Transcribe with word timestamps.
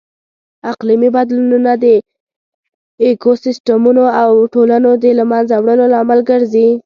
اقلیمي 0.71 1.09
بدلونونه 1.15 1.71
د 1.83 1.85
ایکوسیسټمونو 3.03 4.03
او 4.21 4.31
ټولنو 4.53 4.89
د 5.03 5.05
لهمنځه 5.17 5.55
وړلو 5.59 5.85
لامل 5.93 6.19
ګرځي. 6.29 6.67